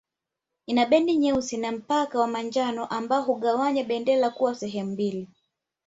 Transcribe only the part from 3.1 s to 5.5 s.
hugawanya bendera kuwa sehemu mbili